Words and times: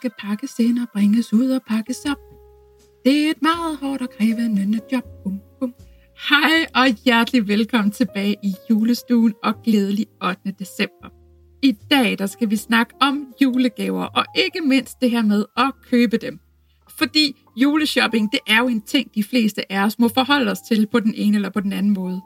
Skal 0.00 0.12
pakkes 0.18 0.58
ind 0.58 0.78
og 0.78 0.88
bringes 0.92 1.32
ud 1.32 1.50
og 1.50 1.62
pakkes 1.68 2.04
op. 2.04 2.29
Det 3.04 3.26
er 3.26 3.30
et 3.30 3.42
meget 3.42 3.76
hårdt 3.76 4.02
og 4.02 4.10
krævende 4.10 4.80
job. 4.92 5.04
Bum, 5.24 5.40
bum. 5.60 5.74
Hej 6.28 6.66
og 6.74 6.86
hjertelig 7.04 7.48
velkommen 7.48 7.90
tilbage 7.90 8.36
i 8.42 8.54
julestuen 8.70 9.34
og 9.42 9.62
glædelig 9.62 10.06
8. 10.24 10.38
december. 10.58 11.08
I 11.62 11.72
dag 11.90 12.18
der 12.18 12.26
skal 12.26 12.50
vi 12.50 12.56
snakke 12.56 12.94
om 13.00 13.34
julegaver 13.42 14.04
og 14.04 14.24
ikke 14.34 14.60
mindst 14.60 15.00
det 15.00 15.10
her 15.10 15.22
med 15.22 15.44
at 15.56 15.72
købe 15.90 16.16
dem. 16.16 16.40
Fordi 16.98 17.36
juleshopping 17.56 18.32
det 18.32 18.40
er 18.46 18.58
jo 18.58 18.68
en 18.68 18.82
ting, 18.82 19.14
de 19.14 19.24
fleste 19.24 19.72
af 19.72 19.84
os 19.84 19.98
må 19.98 20.08
forholde 20.08 20.50
os 20.50 20.60
til 20.60 20.86
på 20.86 21.00
den 21.00 21.14
ene 21.16 21.36
eller 21.36 21.50
på 21.50 21.60
den 21.60 21.72
anden 21.72 21.92
måde. 21.92 22.20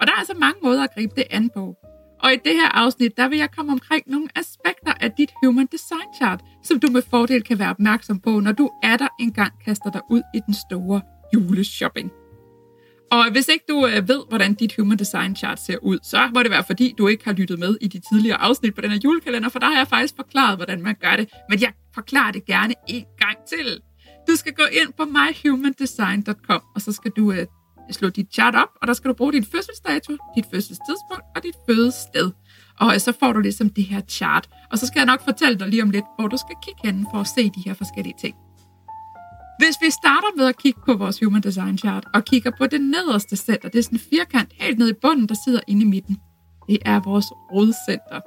Og 0.00 0.06
der 0.06 0.12
er 0.12 0.18
altså 0.18 0.34
mange 0.34 0.60
måder 0.62 0.82
at 0.82 0.94
gribe 0.94 1.12
det 1.16 1.24
an 1.30 1.50
på. 1.54 1.74
Og 2.22 2.32
i 2.32 2.36
det 2.44 2.54
her 2.54 2.68
afsnit, 2.68 3.16
der 3.16 3.28
vil 3.28 3.38
jeg 3.38 3.50
komme 3.50 3.72
omkring 3.72 4.02
nogle 4.06 4.28
aspekter 4.36 4.92
af 5.00 5.12
dit 5.12 5.30
Human 5.44 5.66
Design 5.66 6.14
Chart, 6.16 6.40
som 6.64 6.80
du 6.80 6.88
med 6.90 7.02
fordel 7.10 7.42
kan 7.42 7.58
være 7.58 7.70
opmærksom 7.70 8.20
på, 8.20 8.40
når 8.40 8.52
du 8.52 8.70
er 8.82 8.96
der 8.96 9.08
engang 9.20 9.52
kaster 9.64 9.90
dig 9.90 10.00
ud 10.10 10.22
i 10.34 10.40
den 10.46 10.54
store 10.54 11.00
juleshopping. 11.34 12.10
Og 13.10 13.30
hvis 13.32 13.48
ikke 13.48 13.64
du 13.68 13.86
øh, 13.86 14.08
ved, 14.08 14.22
hvordan 14.28 14.54
dit 14.54 14.76
Human 14.76 14.98
Design 14.98 15.36
Chart 15.36 15.60
ser 15.60 15.76
ud, 15.82 15.98
så 16.02 16.30
må 16.34 16.42
det 16.42 16.50
være 16.50 16.64
fordi, 16.66 16.94
du 16.98 17.08
ikke 17.08 17.24
har 17.24 17.32
lyttet 17.32 17.58
med 17.58 17.76
i 17.80 17.88
de 17.88 18.00
tidligere 18.12 18.36
afsnit 18.36 18.74
på 18.74 18.80
den 18.80 18.90
her 18.90 18.98
julekalender, 19.04 19.48
for 19.48 19.58
der 19.58 19.66
har 19.66 19.76
jeg 19.76 19.88
faktisk 19.88 20.14
forklaret, 20.16 20.58
hvordan 20.58 20.82
man 20.82 20.94
gør 21.00 21.16
det. 21.16 21.28
Men 21.50 21.60
jeg 21.60 21.72
forklarer 21.94 22.32
det 22.32 22.44
gerne 22.44 22.74
en 22.88 23.04
gang 23.18 23.36
til. 23.48 23.80
Du 24.28 24.36
skal 24.36 24.52
gå 24.52 24.62
ind 24.82 24.92
på 24.92 25.04
myhumandesign.com, 25.04 26.62
og 26.74 26.80
så 26.80 26.92
skal 26.92 27.10
du 27.16 27.32
øh, 27.32 27.46
slå 27.94 28.08
dit 28.08 28.32
chart 28.32 28.54
op, 28.54 28.68
og 28.82 28.88
der 28.88 28.94
skal 28.94 29.08
du 29.08 29.14
bruge 29.14 29.32
din 29.32 29.44
fødselsdato, 29.44 30.12
dit 30.36 30.46
fødselstidspunkt 30.50 31.24
og 31.36 31.42
dit 31.42 31.54
fødested. 31.68 32.30
Og 32.80 33.00
så 33.00 33.12
får 33.20 33.32
du 33.32 33.40
ligesom 33.40 33.70
det 33.70 33.84
her 33.84 34.00
chart. 34.00 34.48
Og 34.70 34.78
så 34.78 34.86
skal 34.86 35.00
jeg 35.00 35.06
nok 35.06 35.24
fortælle 35.24 35.58
dig 35.58 35.68
lige 35.68 35.82
om 35.82 35.90
lidt, 35.90 36.04
hvor 36.18 36.28
du 36.28 36.36
skal 36.36 36.56
kigge 36.62 36.80
hen 36.84 37.06
for 37.12 37.20
at 37.20 37.26
se 37.26 37.50
de 37.50 37.62
her 37.66 37.74
forskellige 37.74 38.14
ting. 38.20 38.34
Hvis 39.58 39.76
vi 39.82 39.90
starter 39.90 40.36
med 40.36 40.46
at 40.46 40.58
kigge 40.58 40.80
på 40.86 40.94
vores 40.94 41.20
Human 41.20 41.42
Design 41.42 41.78
Chart 41.78 42.04
og 42.14 42.24
kigger 42.24 42.50
på 42.58 42.66
det 42.66 42.80
nederste 42.80 43.36
center, 43.36 43.68
det 43.68 43.78
er 43.78 43.82
sådan 43.82 43.96
en 43.96 44.02
firkant 44.10 44.52
helt 44.52 44.78
nede 44.78 44.90
i 44.90 44.98
bunden, 45.02 45.28
der 45.28 45.36
sidder 45.44 45.60
inde 45.68 45.82
i 45.82 45.88
midten. 45.88 46.16
Det 46.68 46.78
er 46.84 47.00
vores 47.00 47.26
rodcenter. 47.52 48.20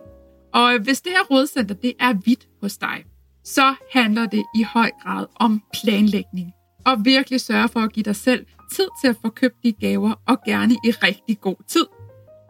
Og 0.54 0.80
hvis 0.84 1.02
det 1.02 1.12
her 1.12 1.24
rodcenter, 1.32 1.76
det 1.76 1.94
er 2.00 2.14
hvidt 2.14 2.48
hos 2.62 2.78
dig, 2.78 3.04
så 3.44 3.76
handler 3.92 4.26
det 4.26 4.44
i 4.56 4.64
høj 4.64 4.92
grad 5.04 5.26
om 5.36 5.62
planlægning. 5.74 6.52
Og 6.86 7.06
virkelig 7.06 7.42
sørge 7.42 7.68
for 7.68 7.80
at 7.80 7.94
give 7.94 8.04
dig 8.04 8.16
selv 8.16 8.46
tid 8.76 8.88
til 9.02 9.08
at 9.08 9.16
få 9.22 9.30
købt 9.30 9.64
de 9.64 9.72
gaver, 9.72 10.14
og 10.28 10.38
gerne 10.46 10.74
i 10.74 10.92
rigtig 10.92 11.42
god 11.42 11.56
tid. 11.68 11.86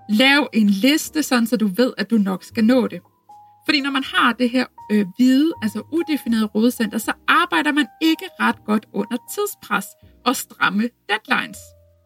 Lav 0.09 0.50
en 0.53 0.69
liste, 0.69 1.23
sådan 1.23 1.47
så 1.47 1.58
du 1.58 1.67
ved, 1.67 1.94
at 1.97 2.09
du 2.09 2.17
nok 2.17 2.44
skal 2.44 2.66
nå 2.66 2.88
det. 2.88 3.02
Fordi 3.66 3.81
når 3.81 3.91
man 3.91 4.03
har 4.03 4.33
det 4.33 4.49
her 4.49 4.66
øh, 4.92 5.05
hvide, 5.17 5.52
altså 5.61 5.81
udefinerede 5.92 6.45
rådcenter, 6.45 6.97
så 6.97 7.14
arbejder 7.27 7.72
man 7.72 7.88
ikke 8.02 8.25
ret 8.39 8.66
godt 8.66 8.86
under 8.94 9.17
tidspres 9.36 9.86
og 10.25 10.36
stramme 10.36 10.89
deadlines. 11.09 11.58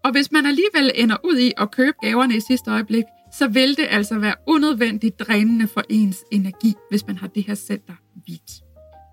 Og 0.04 0.12
hvis 0.12 0.32
man 0.32 0.46
alligevel 0.46 0.92
ender 0.96 1.18
ud 1.24 1.38
i 1.38 1.54
at 1.58 1.72
købe 1.72 1.98
gaverne 2.02 2.36
i 2.36 2.40
sidste 2.40 2.72
øjeblik, 2.72 3.04
så 3.34 3.48
vil 3.48 3.78
det 3.78 3.88
altså 3.90 4.20
være 4.20 4.36
unødvendigt 4.48 5.20
drænende 5.20 5.68
for 5.68 5.84
ens 5.90 6.18
energi, 6.32 6.74
hvis 6.90 7.08
man 7.08 7.18
har 7.18 7.28
det 7.28 7.44
her 7.44 7.56
center 7.56 7.94
hvidt. 8.26 8.65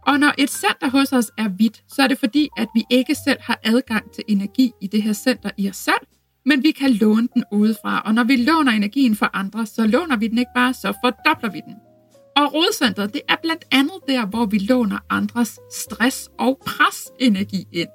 Og 0.07 0.21
når 0.21 0.35
et 0.39 0.51
center 0.51 0.91
hos 0.91 1.13
os 1.13 1.31
er 1.39 1.49
hvidt, 1.49 1.83
så 1.89 2.03
er 2.03 2.07
det 2.07 2.19
fordi, 2.19 2.49
at 2.57 2.69
vi 2.75 2.85
ikke 2.91 3.15
selv 3.15 3.39
har 3.41 3.59
adgang 3.65 4.13
til 4.13 4.25
energi 4.29 4.73
i 4.81 4.87
det 4.87 5.03
her 5.03 5.13
center 5.13 5.51
i 5.57 5.69
os 5.69 5.77
selv, 5.77 6.07
men 6.47 6.63
vi 6.63 6.71
kan 6.71 6.91
låne 6.91 7.29
den 7.35 7.45
udefra. 7.53 8.03
Og 8.05 8.15
når 8.15 8.25
vi 8.25 8.37
låner 8.37 8.73
energien 8.73 9.17
fra 9.17 9.31
andre, 9.35 9.67
så 9.67 9.87
låner 9.87 10.17
vi 10.17 10.29
den 10.29 10.39
ikke 10.39 10.51
bare, 10.55 10.75
så 10.75 10.93
fordobler 11.05 11.51
vi 11.51 11.61
den. 11.67 11.75
Og 12.37 12.55
rodcentret, 12.55 13.13
det 13.13 13.21
er 13.29 13.37
blandt 13.43 13.65
andet 13.71 13.99
der, 14.09 14.27
hvor 14.27 14.47
vi 14.47 14.59
låner 14.59 14.99
andres 15.11 15.59
stress 15.73 16.29
og 16.39 16.61
presenergi 16.67 17.65
ind. 17.73 17.89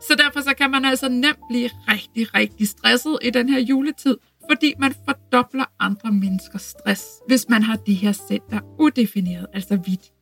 Så 0.00 0.14
derfor 0.18 0.40
så 0.40 0.54
kan 0.54 0.70
man 0.70 0.84
altså 0.84 1.08
nemt 1.08 1.38
blive 1.50 1.70
rigtig, 1.88 2.34
rigtig 2.34 2.68
stresset 2.68 3.18
i 3.22 3.30
den 3.30 3.48
her 3.48 3.60
juletid, 3.60 4.16
fordi 4.50 4.74
man 4.78 4.94
fordobler 5.04 5.64
andre 5.80 6.12
menneskers 6.12 6.62
stress, 6.62 7.04
hvis 7.26 7.48
man 7.48 7.62
har 7.62 7.76
det 7.76 7.96
her 7.96 8.12
center 8.12 8.60
udefineret, 8.78 9.46
altså 9.52 9.76
hvidt. 9.76 10.12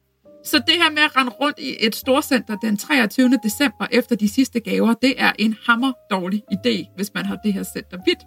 Så 0.45 0.59
det 0.67 0.75
her 0.75 0.91
med 0.91 1.03
at 1.03 1.17
rende 1.17 1.33
rundt 1.33 1.59
i 1.59 1.77
et 1.81 1.97
storcenter 1.97 2.57
den 2.57 2.77
23. 2.77 3.39
december 3.43 3.87
efter 3.91 4.17
de 4.17 4.29
sidste 4.29 4.61
gaver, 4.61 4.95
det 4.95 5.15
er 5.19 5.33
en 5.39 5.57
hammer 5.67 5.93
dårlig 6.11 6.43
idé, 6.53 6.95
hvis 6.97 7.15
man 7.15 7.27
har 7.27 7.37
det 7.45 7.53
her 7.53 7.63
center 7.63 7.99
vidt. 8.07 8.19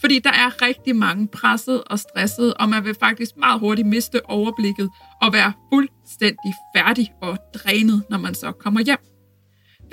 Fordi 0.00 0.18
der 0.18 0.30
er 0.30 0.62
rigtig 0.62 0.96
mange 0.96 1.28
presset 1.28 1.84
og 1.84 1.98
stresset, 1.98 2.54
og 2.54 2.68
man 2.68 2.84
vil 2.84 2.94
faktisk 3.00 3.36
meget 3.36 3.60
hurtigt 3.60 3.88
miste 3.88 4.26
overblikket 4.26 4.90
og 5.22 5.32
være 5.32 5.52
fuldstændig 5.72 6.54
færdig 6.76 7.12
og 7.22 7.38
drænet, 7.54 8.04
når 8.10 8.18
man 8.18 8.34
så 8.34 8.52
kommer 8.52 8.80
hjem. 8.80 9.13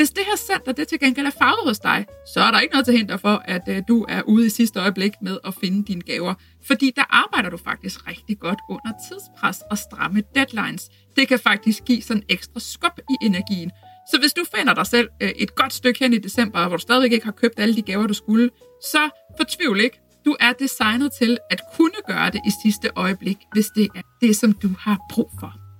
Hvis 0.01 0.09
det 0.09 0.23
her 0.25 0.35
center 0.35 0.71
det 0.71 0.87
til 0.87 0.99
gengæld 0.99 1.27
er 1.27 1.31
farvet 1.39 1.67
hos 1.67 1.79
dig, 1.79 2.05
så 2.33 2.39
er 2.39 2.51
der 2.51 2.59
ikke 2.59 2.73
noget 2.73 2.85
til 2.85 2.97
hinder 2.97 3.17
for, 3.17 3.43
at 3.45 3.61
øh, 3.67 3.81
du 3.87 4.05
er 4.09 4.21
ude 4.21 4.45
i 4.45 4.49
sidste 4.49 4.79
øjeblik 4.79 5.11
med 5.21 5.37
at 5.43 5.53
finde 5.61 5.83
dine 5.83 6.01
gaver. 6.01 6.33
Fordi 6.67 6.91
der 6.95 7.03
arbejder 7.09 7.49
du 7.49 7.57
faktisk 7.57 8.07
rigtig 8.07 8.39
godt 8.39 8.59
under 8.69 8.91
tidspres 9.09 9.61
og 9.71 9.77
stramme 9.77 10.23
deadlines. 10.35 10.89
Det 11.15 11.27
kan 11.27 11.39
faktisk 11.39 11.83
give 11.85 12.01
sådan 12.01 12.23
ekstra 12.29 12.59
skub 12.59 12.99
i 13.09 13.25
energien. 13.25 13.71
Så 14.11 14.19
hvis 14.19 14.33
du 14.33 14.43
finder 14.55 14.73
dig 14.73 14.87
selv 14.87 15.09
øh, 15.21 15.29
et 15.29 15.55
godt 15.55 15.73
stykke 15.73 15.99
hen 15.99 16.13
i 16.13 16.17
december, 16.17 16.67
hvor 16.67 16.77
du 16.77 16.81
stadigvæk 16.81 17.11
ikke 17.11 17.25
har 17.25 17.31
købt 17.31 17.59
alle 17.59 17.75
de 17.75 17.81
gaver, 17.81 18.07
du 18.07 18.13
skulle, 18.13 18.49
så 18.83 19.09
fortvivl 19.37 19.79
ikke. 19.79 19.99
Du 20.25 20.35
er 20.39 20.53
designet 20.53 21.11
til 21.13 21.37
at 21.51 21.61
kunne 21.75 22.01
gøre 22.07 22.29
det 22.29 22.41
i 22.47 22.51
sidste 22.63 22.89
øjeblik, 22.95 23.37
hvis 23.53 23.67
det 23.75 23.87
er 23.95 24.01
det, 24.21 24.35
som 24.35 24.53
du 24.53 24.69
har 24.79 24.97
brug 25.09 25.31
for 25.39 25.70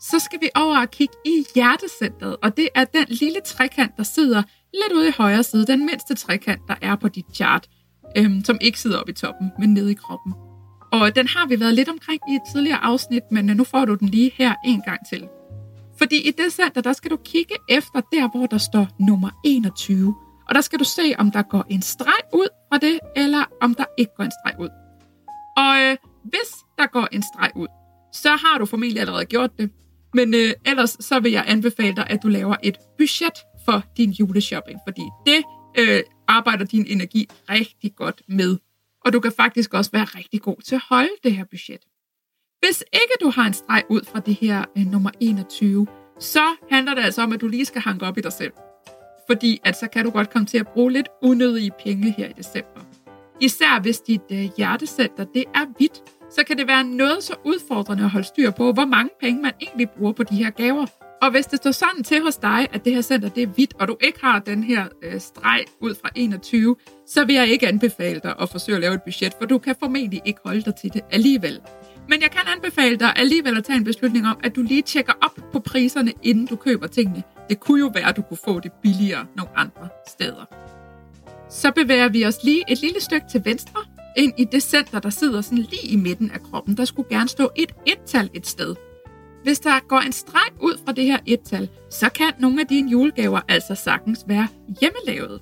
så 0.00 0.18
skal 0.18 0.40
vi 0.40 0.48
over 0.54 0.80
og 0.80 0.90
kigge 0.90 1.14
i 1.26 1.44
hjertecentret, 1.54 2.36
og 2.42 2.56
det 2.56 2.68
er 2.74 2.84
den 2.84 3.06
lille 3.08 3.40
trekant, 3.44 3.96
der 3.96 4.02
sidder 4.02 4.42
lidt 4.74 4.92
ude 4.92 5.08
i 5.08 5.12
højre 5.18 5.42
side, 5.42 5.66
den 5.66 5.86
mindste 5.86 6.14
trekant, 6.14 6.60
der 6.68 6.74
er 6.82 6.96
på 6.96 7.08
dit 7.08 7.26
chart, 7.34 7.68
øhm, 8.16 8.44
som 8.44 8.58
ikke 8.60 8.80
sidder 8.80 8.98
oppe 8.98 9.12
i 9.12 9.14
toppen, 9.14 9.52
men 9.58 9.74
nede 9.74 9.90
i 9.90 9.94
kroppen. 9.94 10.34
Og 10.92 11.16
den 11.16 11.28
har 11.28 11.46
vi 11.46 11.60
været 11.60 11.74
lidt 11.74 11.88
omkring 11.88 12.20
i 12.30 12.34
et 12.34 12.42
tidligere 12.52 12.84
afsnit, 12.84 13.22
men 13.30 13.44
nu 13.44 13.64
får 13.64 13.84
du 13.84 13.94
den 13.94 14.08
lige 14.08 14.32
her 14.34 14.54
en 14.64 14.82
gang 14.82 15.00
til. 15.08 15.28
Fordi 15.98 16.28
i 16.28 16.30
det 16.30 16.52
center, 16.52 16.80
der 16.80 16.92
skal 16.92 17.10
du 17.10 17.16
kigge 17.16 17.54
efter 17.68 18.00
der, 18.12 18.28
hvor 18.30 18.46
der 18.46 18.58
står 18.58 18.88
nummer 18.98 19.30
21. 19.44 20.14
Og 20.48 20.54
der 20.54 20.60
skal 20.60 20.78
du 20.78 20.84
se, 20.84 21.14
om 21.18 21.30
der 21.30 21.42
går 21.42 21.64
en 21.68 21.82
streg 21.82 22.22
ud 22.34 22.48
fra 22.68 22.78
det, 22.78 22.98
eller 23.16 23.44
om 23.60 23.74
der 23.74 23.84
ikke 23.98 24.12
går 24.16 24.24
en 24.24 24.32
streg 24.42 24.60
ud. 24.60 24.68
Og 25.56 25.80
øh, 25.82 25.96
hvis 26.24 26.50
der 26.78 26.86
går 26.86 27.08
en 27.12 27.22
streg 27.22 27.50
ud, 27.56 27.66
så 28.12 28.28
har 28.28 28.58
du 28.58 28.66
formentlig 28.66 29.00
allerede 29.00 29.24
gjort 29.24 29.58
det. 29.58 29.70
Men 30.14 30.34
øh, 30.34 30.52
ellers 30.66 30.96
så 31.00 31.20
vil 31.20 31.32
jeg 31.32 31.44
anbefale 31.46 31.96
dig, 31.96 32.06
at 32.10 32.22
du 32.22 32.28
laver 32.28 32.56
et 32.62 32.78
budget 32.98 33.38
for 33.64 33.84
din 33.96 34.10
juleshopping, 34.10 34.78
fordi 34.86 35.02
det 35.26 35.44
øh, 35.78 36.02
arbejder 36.28 36.64
din 36.64 36.86
energi 36.86 37.28
rigtig 37.50 37.94
godt 37.96 38.22
med. 38.28 38.58
Og 39.04 39.12
du 39.12 39.20
kan 39.20 39.32
faktisk 39.36 39.74
også 39.74 39.90
være 39.90 40.04
rigtig 40.04 40.40
god 40.40 40.56
til 40.64 40.74
at 40.74 40.82
holde 40.88 41.10
det 41.24 41.36
her 41.36 41.44
budget. 41.44 41.80
Hvis 42.60 42.84
ikke 42.92 43.14
du 43.20 43.30
har 43.30 43.46
en 43.46 43.52
streg 43.52 43.82
ud 43.90 44.00
fra 44.04 44.20
det 44.20 44.34
her 44.34 44.64
øh, 44.78 44.86
nummer 44.86 45.10
21, 45.20 45.86
så 46.18 46.56
handler 46.70 46.94
det 46.94 47.02
altså 47.02 47.22
om, 47.22 47.32
at 47.32 47.40
du 47.40 47.48
lige 47.48 47.64
skal 47.64 47.82
hanke 47.82 48.06
op 48.06 48.18
i 48.18 48.20
dig 48.20 48.32
selv. 48.32 48.52
Fordi 49.26 49.60
at 49.64 49.76
så 49.76 49.88
kan 49.92 50.04
du 50.04 50.10
godt 50.10 50.30
komme 50.30 50.46
til 50.46 50.58
at 50.58 50.68
bruge 50.68 50.92
lidt 50.92 51.08
unødige 51.22 51.70
penge 51.84 52.14
her 52.18 52.28
i 52.28 52.32
december. 52.32 52.80
Især 53.40 53.80
hvis 53.80 54.00
dit 54.00 54.20
øh, 54.32 54.48
hjertecenter 54.56 55.24
det 55.24 55.44
er 55.54 55.66
hvidt, 55.76 56.02
så 56.30 56.44
kan 56.46 56.58
det 56.58 56.66
være 56.66 56.84
noget 56.84 57.22
så 57.22 57.34
udfordrende 57.44 58.04
at 58.04 58.10
holde 58.10 58.26
styr 58.26 58.50
på, 58.50 58.72
hvor 58.72 58.84
mange 58.84 59.10
penge 59.20 59.42
man 59.42 59.52
egentlig 59.60 59.90
bruger 59.90 60.12
på 60.12 60.22
de 60.22 60.34
her 60.34 60.50
gaver. 60.50 60.86
Og 61.22 61.30
hvis 61.30 61.46
det 61.46 61.58
står 61.58 61.70
sådan 61.70 62.04
til 62.04 62.22
hos 62.22 62.36
dig, 62.36 62.68
at 62.72 62.84
det 62.84 62.94
her 62.94 63.00
center 63.00 63.28
det 63.28 63.42
er 63.42 63.46
hvidt, 63.46 63.74
og 63.80 63.88
du 63.88 63.96
ikke 64.00 64.20
har 64.22 64.38
den 64.38 64.64
her 64.64 64.86
øh, 65.02 65.20
streg 65.20 65.64
ud 65.80 65.94
fra 65.94 66.08
21, 66.14 66.76
så 67.06 67.24
vil 67.24 67.34
jeg 67.34 67.48
ikke 67.48 67.68
anbefale 67.68 68.20
dig 68.22 68.34
at 68.40 68.48
forsøge 68.48 68.76
at 68.76 68.80
lave 68.82 68.94
et 68.94 69.02
budget, 69.02 69.34
for 69.38 69.46
du 69.46 69.58
kan 69.58 69.74
formentlig 69.80 70.22
ikke 70.24 70.40
holde 70.44 70.62
dig 70.62 70.74
til 70.74 70.92
det 70.92 71.00
alligevel. 71.10 71.60
Men 72.08 72.22
jeg 72.22 72.30
kan 72.30 72.40
anbefale 72.56 72.96
dig 72.96 73.12
alligevel 73.16 73.56
at 73.56 73.64
tage 73.64 73.76
en 73.76 73.84
beslutning 73.84 74.26
om, 74.26 74.40
at 74.42 74.56
du 74.56 74.62
lige 74.62 74.82
tjekker 74.82 75.12
op 75.22 75.52
på 75.52 75.60
priserne, 75.60 76.12
inden 76.22 76.46
du 76.46 76.56
køber 76.56 76.86
tingene. 76.86 77.22
Det 77.48 77.60
kunne 77.60 77.80
jo 77.80 77.90
være, 77.94 78.08
at 78.08 78.16
du 78.16 78.22
kunne 78.22 78.38
få 78.44 78.60
det 78.60 78.72
billigere 78.82 79.26
nogle 79.36 79.50
andre 79.56 79.88
steder. 80.08 80.44
Så 81.50 81.72
bevæger 81.72 82.08
vi 82.08 82.24
os 82.26 82.36
lige 82.44 82.64
et 82.68 82.80
lille 82.80 83.00
stykke 83.00 83.26
til 83.30 83.44
venstre, 83.44 83.80
ind 84.16 84.32
i 84.38 84.44
det 84.44 84.62
center, 84.62 84.98
der 84.98 85.10
sidder 85.10 85.40
sådan 85.40 85.58
lige 85.58 85.86
i 85.88 85.96
midten 85.96 86.30
af 86.30 86.40
kroppen. 86.42 86.76
Der 86.76 86.84
skulle 86.84 87.08
gerne 87.08 87.28
stå 87.28 87.50
et 87.56 87.72
et-tal 87.86 88.30
et 88.34 88.46
sted. 88.46 88.74
hvis 89.42 89.58
der 89.60 89.88
går 89.88 89.98
en 89.98 90.12
streg 90.12 90.62
ud 90.62 90.80
fra 90.84 90.92
det 90.92 91.04
her 91.04 91.18
et-tal, 91.26 91.68
så 91.90 92.08
kan 92.08 92.32
nogle 92.38 92.60
af 92.60 92.66
dine 92.66 92.90
julegaver 92.90 93.40
altså 93.48 93.74
sagtens 93.74 94.24
være 94.26 94.48
hjemmelavet. 94.80 95.40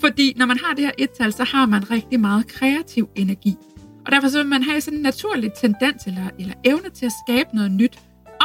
Fordi 0.00 0.34
når 0.36 0.46
man 0.46 0.58
har 0.64 0.74
det 0.74 0.84
her 0.84 0.92
et-tal, 0.98 1.32
så 1.32 1.44
har 1.44 1.66
man 1.66 1.90
rigtig 1.90 2.20
meget 2.20 2.46
kreativ 2.46 3.08
energi. 3.14 3.56
Og 4.06 4.12
derfor 4.12 4.28
så 4.28 4.38
vil 4.38 4.46
man 4.46 4.62
have 4.62 4.80
sådan 4.80 4.96
en 4.98 5.02
naturlig 5.02 5.52
tendens 5.52 6.06
eller, 6.06 6.30
eller 6.38 6.54
evne 6.64 6.90
til 6.90 7.06
at 7.06 7.12
skabe 7.26 7.48
noget 7.54 7.70
nyt, 7.70 7.98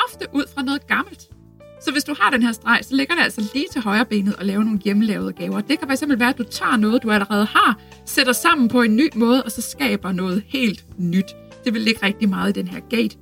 ofte 0.07 0.25
ud 0.33 0.43
fra 0.53 0.61
noget 0.61 0.87
gammelt. 0.87 1.34
Så 1.85 1.91
hvis 1.91 2.03
du 2.03 2.15
har 2.19 2.29
den 2.29 2.43
her 2.43 2.51
streg, 2.51 2.79
så 2.81 2.95
ligger 2.95 3.15
det 3.15 3.21
altså 3.21 3.51
lige 3.53 3.65
til 3.71 3.81
højre 3.81 4.05
benet 4.05 4.35
og 4.35 4.45
lave 4.45 4.63
nogle 4.63 4.79
hjemmelavede 4.79 5.33
gaver. 5.33 5.61
Det 5.61 5.79
kan 5.79 5.89
fx 5.89 6.03
være, 6.07 6.29
at 6.29 6.37
du 6.37 6.43
tager 6.43 6.77
noget, 6.77 7.03
du 7.03 7.11
allerede 7.11 7.45
har, 7.45 7.79
sætter 8.05 8.33
sammen 8.33 8.67
på 8.67 8.81
en 8.81 8.95
ny 8.95 9.09
måde, 9.15 9.43
og 9.43 9.51
så 9.51 9.61
skaber 9.61 10.11
noget 10.11 10.43
helt 10.47 10.85
nyt. 10.97 11.35
Det 11.65 11.73
vil 11.73 11.81
ligge 11.81 12.05
rigtig 12.05 12.29
meget 12.29 12.57
i 12.57 12.61
den 12.61 12.67
her 12.67 12.79
gate. 12.79 13.17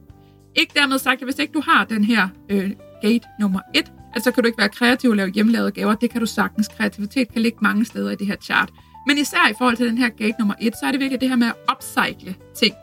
Ikke 0.56 0.72
dermed 0.76 1.00
sagt, 1.00 1.22
at 1.22 1.28
hvis 1.28 1.40
ikke 1.40 1.54
du 1.54 1.62
har 1.66 1.86
den 1.86 2.04
her 2.04 2.28
øh, 2.50 2.72
gate 3.02 3.28
nummer 3.40 3.60
1, 3.76 3.92
altså 4.14 4.32
kan 4.32 4.44
du 4.44 4.48
ikke 4.48 4.58
være 4.60 4.70
kreativ 4.70 5.10
og 5.10 5.16
lave 5.16 5.30
hjemmelavede 5.30 5.72
gaver. 5.72 5.96
Det 5.96 6.10
kan 6.10 6.20
du 6.20 6.26
sagtens. 6.26 6.68
Kreativitet 6.68 7.34
kan 7.34 7.42
ligge 7.42 7.58
mange 7.62 7.86
steder 7.86 8.12
i 8.12 8.16
det 8.16 8.28
her 8.28 8.36
chart. 8.36 8.70
Men 9.08 9.18
især 9.18 9.50
i 9.52 9.54
forhold 9.58 9.78
til 9.78 9.88
den 9.88 9.98
her 9.98 10.10
gate 10.10 10.36
nummer 10.40 10.56
1, 10.62 10.74
så 10.74 10.86
er 10.86 10.92
det 10.92 11.00
virkelig 11.00 11.22
det 11.22 11.30
her 11.30 11.36
med 11.36 11.48
at 11.48 11.56
upcycle 11.72 12.36
ting. 12.56 12.74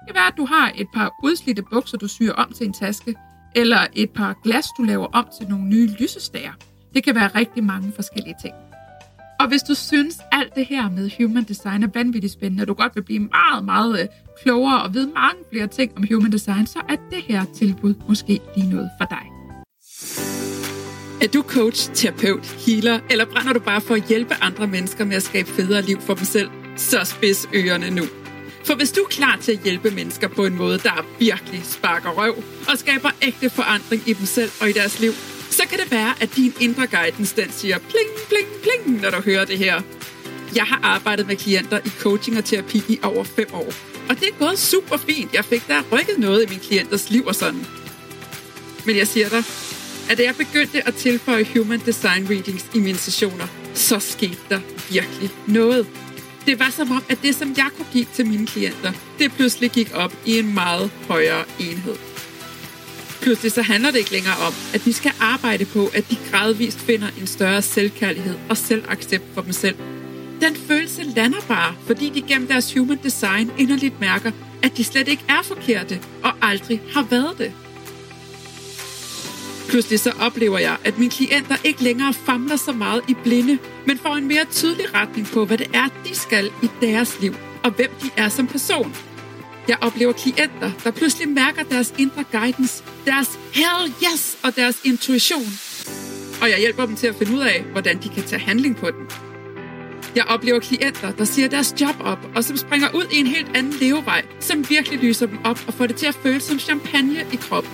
Det 0.00 0.06
kan 0.06 0.14
være, 0.14 0.26
at 0.26 0.36
du 0.36 0.46
har 0.46 0.72
et 0.74 0.86
par 0.94 1.14
udslidte 1.22 1.62
bukser, 1.62 1.98
du 1.98 2.08
syr 2.08 2.32
om 2.32 2.52
til 2.52 2.66
en 2.66 2.72
taske, 2.72 3.14
eller 3.54 3.86
et 3.92 4.10
par 4.10 4.40
glas, 4.44 4.66
du 4.78 4.82
laver 4.82 5.06
om 5.06 5.26
til 5.38 5.48
nogle 5.48 5.64
nye 5.64 5.88
lysestager. 6.00 6.52
Det 6.94 7.04
kan 7.04 7.14
være 7.14 7.28
rigtig 7.34 7.64
mange 7.64 7.92
forskellige 7.96 8.34
ting. 8.42 8.54
Og 9.40 9.48
hvis 9.48 9.62
du 9.62 9.74
synes, 9.74 10.20
alt 10.32 10.54
det 10.54 10.66
her 10.66 10.90
med 10.90 11.10
human 11.18 11.44
design 11.44 11.82
er 11.82 11.88
vanvittigt 11.94 12.32
spændende, 12.32 12.62
og 12.62 12.68
du 12.68 12.74
godt 12.74 12.96
vil 12.96 13.02
blive 13.02 13.18
meget, 13.18 13.64
meget 13.64 14.00
øh, 14.00 14.06
klogere 14.42 14.82
og 14.82 14.94
vide 14.94 15.06
mange 15.06 15.44
flere 15.52 15.66
ting 15.66 15.92
om 15.96 16.04
human 16.10 16.32
design, 16.32 16.66
så 16.66 16.78
er 16.88 16.96
det 17.10 17.22
her 17.22 17.44
tilbud 17.54 17.94
måske 18.08 18.40
lige 18.56 18.70
noget 18.70 18.90
for 19.00 19.06
dig. 19.06 19.34
Er 21.22 21.28
du 21.34 21.42
coach, 21.42 21.92
terapeut, 21.94 22.46
healer, 22.66 23.00
eller 23.10 23.24
brænder 23.24 23.52
du 23.52 23.60
bare 23.60 23.80
for 23.80 23.94
at 23.94 24.08
hjælpe 24.08 24.34
andre 24.40 24.66
mennesker 24.66 25.04
med 25.04 25.16
at 25.16 25.22
skabe 25.22 25.48
federe 25.48 25.82
liv 25.82 26.00
for 26.00 26.14
dem 26.14 26.24
selv? 26.24 26.50
Så 26.76 27.04
spids 27.04 27.48
ørerne 27.54 27.90
nu. 27.90 28.23
For 28.64 28.74
hvis 28.74 28.92
du 28.92 29.00
er 29.00 29.08
klar 29.08 29.38
til 29.42 29.52
at 29.52 29.58
hjælpe 29.64 29.90
mennesker 29.90 30.28
på 30.28 30.44
en 30.44 30.56
måde, 30.56 30.78
der 30.78 31.06
virkelig 31.18 31.62
sparker 31.64 32.10
røv 32.10 32.42
og 32.68 32.78
skaber 32.78 33.10
ægte 33.22 33.50
forandring 33.50 34.02
i 34.06 34.12
dem 34.12 34.26
selv 34.26 34.50
og 34.60 34.68
i 34.68 34.72
deres 34.72 35.00
liv, 35.00 35.12
så 35.50 35.62
kan 35.68 35.78
det 35.78 35.90
være, 35.90 36.14
at 36.20 36.36
din 36.36 36.54
indre 36.60 36.86
guidance 36.86 37.36
den 37.36 37.52
siger 37.52 37.78
pling, 37.78 38.10
pling, 38.28 38.48
pling, 38.62 39.00
når 39.02 39.10
du 39.10 39.20
hører 39.20 39.44
det 39.44 39.58
her. 39.58 39.82
Jeg 40.54 40.64
har 40.64 40.80
arbejdet 40.82 41.26
med 41.26 41.36
klienter 41.36 41.78
i 41.84 41.88
coaching 41.88 42.38
og 42.38 42.44
terapi 42.44 42.82
i 42.88 42.98
over 43.02 43.24
fem 43.24 43.46
år. 43.52 43.72
Og 44.08 44.20
det 44.20 44.28
er 44.28 44.38
gået 44.38 44.58
super 44.58 44.96
fint. 44.96 45.34
Jeg 45.34 45.44
fik 45.44 45.68
der 45.68 45.82
rykket 45.92 46.18
noget 46.18 46.42
i 46.42 46.46
min 46.48 46.60
klienters 46.60 47.10
liv 47.10 47.26
og 47.26 47.34
sådan. 47.34 47.66
Men 48.86 48.96
jeg 48.96 49.06
siger 49.06 49.28
dig, 49.28 49.42
at 50.10 50.18
da 50.18 50.22
jeg 50.22 50.34
begyndte 50.36 50.88
at 50.88 50.94
tilføje 50.94 51.46
Human 51.56 51.80
Design 51.86 52.26
Readings 52.30 52.66
i 52.74 52.78
mine 52.78 52.98
sessioner, 52.98 53.46
så 53.74 53.98
skete 53.98 54.38
der 54.50 54.60
virkelig 54.90 55.30
noget. 55.46 55.86
Det 56.46 56.58
var 56.58 56.70
som 56.70 56.90
om, 56.92 57.02
at 57.08 57.18
det, 57.22 57.34
som 57.34 57.54
jeg 57.56 57.68
kunne 57.76 57.86
give 57.92 58.06
til 58.14 58.26
mine 58.26 58.46
klienter, 58.46 58.92
det 59.18 59.32
pludselig 59.32 59.70
gik 59.70 59.90
op 59.94 60.12
i 60.26 60.38
en 60.38 60.54
meget 60.54 60.90
højere 61.08 61.44
enhed. 61.60 61.96
Pludselig 63.22 63.52
så 63.52 63.62
handler 63.62 63.90
det 63.90 63.98
ikke 63.98 64.12
længere 64.12 64.36
om, 64.46 64.52
at 64.74 64.86
vi 64.86 64.92
skal 64.92 65.12
arbejde 65.20 65.64
på, 65.64 65.90
at 65.94 66.10
de 66.10 66.16
gradvist 66.30 66.80
finder 66.80 67.08
en 67.20 67.26
større 67.26 67.62
selvkærlighed 67.62 68.34
og 68.48 68.56
selvaccept 68.56 69.24
for 69.34 69.42
dem 69.42 69.52
selv. 69.52 69.76
Den 70.40 70.56
følelse 70.56 71.02
lander 71.02 71.40
bare, 71.48 71.74
fordi 71.86 72.10
de 72.10 72.22
gennem 72.22 72.48
deres 72.48 72.74
human 72.74 72.98
design 73.02 73.50
inderligt 73.58 74.00
mærker, 74.00 74.30
at 74.62 74.76
de 74.76 74.84
slet 74.84 75.08
ikke 75.08 75.24
er 75.28 75.42
forkerte 75.44 76.00
og 76.22 76.32
aldrig 76.42 76.80
har 76.94 77.06
været 77.10 77.38
det. 77.38 77.52
Pludselig 79.68 80.00
så 80.00 80.12
oplever 80.20 80.58
jeg, 80.58 80.76
at 80.84 80.98
mine 80.98 81.10
klienter 81.10 81.56
ikke 81.64 81.82
længere 81.82 82.14
famler 82.14 82.56
så 82.56 82.72
meget 82.72 83.02
i 83.08 83.14
blinde, 83.22 83.58
men 83.86 83.98
får 83.98 84.14
en 84.14 84.28
mere 84.28 84.44
tydelig 84.50 84.94
retning 84.94 85.26
på, 85.26 85.44
hvad 85.44 85.58
det 85.58 85.66
er, 85.74 85.88
de 86.04 86.14
skal 86.14 86.50
i 86.62 86.70
deres 86.80 87.20
liv, 87.20 87.34
og 87.64 87.70
hvem 87.70 87.90
de 88.02 88.10
er 88.16 88.28
som 88.28 88.46
person. 88.46 88.96
Jeg 89.68 89.76
oplever 89.80 90.12
klienter, 90.12 90.70
der 90.84 90.90
pludselig 90.90 91.28
mærker 91.28 91.62
deres 91.62 91.94
indre 91.98 92.24
guidance, 92.32 92.84
deres 93.06 93.38
hell 93.52 93.94
yes 94.02 94.38
og 94.42 94.56
deres 94.56 94.80
intuition. 94.84 95.46
Og 96.42 96.50
jeg 96.50 96.58
hjælper 96.58 96.86
dem 96.86 96.96
til 96.96 97.06
at 97.06 97.14
finde 97.14 97.32
ud 97.32 97.40
af, 97.40 97.64
hvordan 97.72 98.02
de 98.02 98.08
kan 98.08 98.22
tage 98.22 98.42
handling 98.42 98.76
på 98.76 98.90
den. 98.90 99.06
Jeg 100.16 100.24
oplever 100.24 100.60
klienter, 100.60 101.10
der 101.10 101.24
siger 101.24 101.48
deres 101.48 101.74
job 101.80 101.96
op, 102.00 102.18
og 102.34 102.44
som 102.44 102.56
springer 102.56 102.88
ud 102.94 103.04
i 103.12 103.18
en 103.18 103.26
helt 103.26 103.56
anden 103.56 103.72
levevej, 103.80 104.24
som 104.40 104.70
virkelig 104.70 104.98
lyser 104.98 105.26
dem 105.26 105.38
op 105.44 105.60
og 105.66 105.74
får 105.74 105.86
det 105.86 105.96
til 105.96 106.06
at 106.06 106.14
føles 106.14 106.42
som 106.42 106.58
champagne 106.58 107.26
i 107.32 107.36
kroppen. 107.36 107.72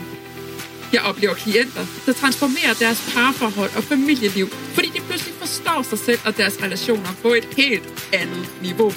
Jeg 0.93 1.03
oplever 1.03 1.35
klienter, 1.35 1.87
der 2.07 2.13
transformerer 2.13 2.75
deres 2.75 3.11
parforhold 3.15 3.71
og 3.77 3.85
familieliv, 3.85 4.49
fordi 4.49 4.89
de 4.89 5.01
pludselig 5.01 5.35
forstår 5.35 5.83
sig 5.83 5.99
selv 5.99 6.19
og 6.25 6.37
deres 6.37 6.63
relationer 6.63 7.13
på 7.23 7.29
et 7.35 7.45
helt 7.57 8.09
andet 8.13 8.49
niveau. 8.63 8.93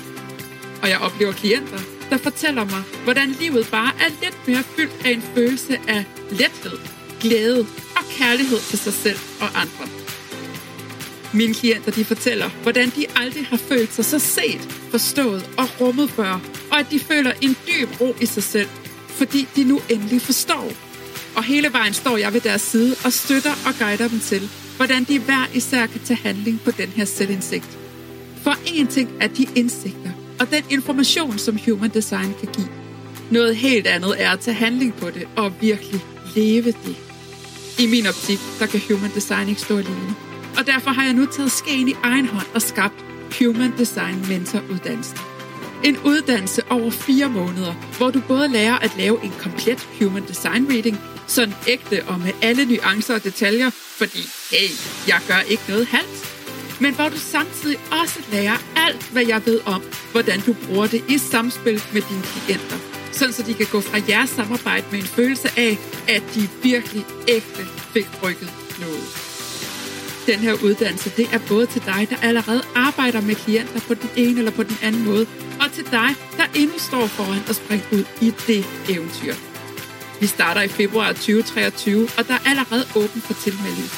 Og 0.81 0.89
jeg 0.89 0.99
oplever 0.99 1.31
klienter, 1.31 1.79
der 2.09 2.17
fortæller 2.17 2.63
mig, 2.63 2.83
hvordan 3.03 3.29
livet 3.39 3.67
bare 3.71 3.91
er 3.99 4.09
lidt 4.21 4.47
mere 4.47 4.63
fyldt 4.63 5.05
af 5.05 5.11
en 5.11 5.23
følelse 5.35 5.79
af 5.87 6.05
lethed, 6.31 6.77
glæde 7.21 7.67
og 7.95 8.03
kærlighed 8.09 8.59
til 8.59 8.79
sig 8.79 8.93
selv 8.93 9.19
og 9.41 9.47
andre. 9.61 9.85
Mine 11.33 11.53
klienter 11.53 11.91
de 11.91 12.05
fortæller, 12.05 12.49
hvordan 12.49 12.89
de 12.89 13.05
aldrig 13.15 13.45
har 13.45 13.57
følt 13.57 13.93
sig 13.93 14.05
så 14.05 14.19
set, 14.19 14.61
forstået 14.91 15.49
og 15.57 15.81
rummet 15.81 16.09
før, 16.09 16.39
og 16.71 16.79
at 16.79 16.91
de 16.91 16.99
føler 16.99 17.33
en 17.41 17.57
dyb 17.67 18.01
ro 18.01 18.15
i 18.21 18.25
sig 18.25 18.43
selv, 18.43 18.69
fordi 19.07 19.47
de 19.55 19.63
nu 19.63 19.81
endelig 19.89 20.21
forstår. 20.21 20.71
Og 21.35 21.43
hele 21.43 21.73
vejen 21.73 21.93
står 21.93 22.17
jeg 22.17 22.33
ved 22.33 22.41
deres 22.41 22.61
side 22.61 22.95
og 23.05 23.13
støtter 23.13 23.51
og 23.65 23.73
guider 23.79 24.07
dem 24.07 24.19
til, 24.19 24.49
hvordan 24.75 25.03
de 25.03 25.19
hver 25.19 25.47
især 25.53 25.85
kan 25.85 26.01
tage 26.05 26.19
handling 26.23 26.61
på 26.65 26.71
den 26.71 26.89
her 26.89 27.05
selvindsigt. 27.05 27.77
For 28.43 28.55
en 28.65 28.87
ting 28.87 29.09
er 29.19 29.27
de 29.27 29.47
indsigter, 29.55 30.11
og 30.39 30.51
den 30.51 30.63
information, 30.69 31.37
som 31.37 31.59
Human 31.65 31.89
Design 31.89 32.33
kan 32.39 32.49
give. 32.55 32.67
Noget 33.31 33.55
helt 33.55 33.87
andet 33.87 34.15
er 34.17 34.31
at 34.31 34.39
tage 34.39 34.55
handling 34.55 34.93
på 34.93 35.09
det 35.09 35.27
og 35.35 35.53
virkelig 35.61 36.01
leve 36.35 36.73
det. 36.85 36.95
I 37.79 37.87
min 37.87 38.07
optik, 38.07 38.39
der 38.59 38.65
kan 38.65 38.81
Human 38.89 39.11
Design 39.15 39.49
ikke 39.49 39.61
stå 39.61 39.77
alene. 39.77 40.15
Og 40.57 40.65
derfor 40.65 40.91
har 40.91 41.03
jeg 41.03 41.13
nu 41.13 41.25
taget 41.25 41.51
skeen 41.51 41.87
i 41.87 41.95
egen 42.03 42.25
hånd 42.27 42.47
og 42.55 42.61
skabt 42.61 43.05
Human 43.39 43.73
Design 43.77 44.25
Mentoruddannelsen. 44.29 45.17
En 45.83 45.97
uddannelse 46.05 46.61
over 46.69 46.89
fire 46.89 47.29
måneder, 47.29 47.73
hvor 47.97 48.11
du 48.11 48.21
både 48.27 48.47
lærer 48.47 48.79
at 48.79 48.91
lave 48.97 49.23
en 49.23 49.33
komplet 49.39 49.87
Human 49.99 50.23
Design 50.27 50.67
Reading, 50.71 50.97
sådan 51.27 51.53
ægte 51.67 52.03
og 52.07 52.19
med 52.19 52.31
alle 52.41 52.65
nuancer 52.65 53.15
og 53.15 53.23
detaljer, 53.23 53.69
fordi 53.69 54.29
hey, 54.51 54.69
jeg 55.07 55.21
gør 55.27 55.39
ikke 55.39 55.63
noget 55.67 55.87
halvt 55.87 56.33
men 56.83 56.95
hvor 56.95 57.09
du 57.09 57.17
samtidig 57.17 57.77
også 58.01 58.19
lærer 58.31 58.57
alt, 58.75 59.09
hvad 59.11 59.25
jeg 59.27 59.45
ved 59.45 59.59
om, 59.65 59.83
hvordan 60.11 60.39
du 60.41 60.53
bruger 60.53 60.87
det 60.87 61.03
i 61.09 61.17
samspil 61.17 61.83
med 61.93 62.01
dine 62.09 62.23
klienter. 62.23 62.77
Sådan 63.11 63.33
så 63.33 63.43
de 63.43 63.53
kan 63.53 63.67
gå 63.71 63.81
fra 63.81 63.99
jeres 64.09 64.29
samarbejde 64.29 64.85
med 64.91 64.99
en 64.99 65.05
følelse 65.05 65.49
af, 65.57 65.77
at 66.07 66.23
de 66.35 66.49
virkelig 66.63 67.05
ægte 67.27 67.65
fik 67.93 68.07
rykket 68.23 68.51
noget. 68.79 69.03
Den 70.25 70.39
her 70.39 70.53
uddannelse, 70.63 71.11
det 71.17 71.27
er 71.33 71.39
både 71.47 71.65
til 71.65 71.81
dig, 71.85 72.07
der 72.09 72.15
allerede 72.21 72.61
arbejder 72.75 73.21
med 73.21 73.35
klienter 73.35 73.79
på 73.79 73.93
den 73.93 74.09
ene 74.15 74.37
eller 74.37 74.51
på 74.51 74.63
den 74.63 74.77
anden 74.83 75.05
måde, 75.05 75.27
og 75.61 75.71
til 75.73 75.85
dig, 75.91 76.09
der 76.37 76.45
endnu 76.55 76.79
står 76.79 77.07
foran 77.07 77.41
at 77.49 77.55
springe 77.55 77.85
ud 77.91 78.03
i 78.21 78.33
det 78.47 78.65
eventyr. 78.89 79.52
Vi 80.23 80.27
starter 80.27 80.61
i 80.61 80.67
februar 80.67 81.11
2023, 81.11 82.09
og 82.17 82.27
der 82.27 82.33
er 82.33 82.43
allerede 82.51 82.85
åben 82.95 83.21
for 83.21 83.33
tilmelding. 83.33 83.89